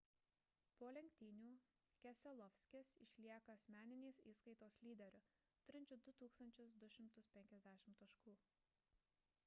[0.79, 1.49] po lenktynių
[2.05, 5.21] keselowskis išlieka asmeninės įskaitos lyderiu
[5.67, 8.35] turinčiu 2 250 taškų